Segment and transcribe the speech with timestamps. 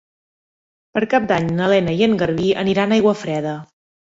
[0.97, 3.55] Per Cap d'Any na Lena i en Garbí aniran a Aiguafreda.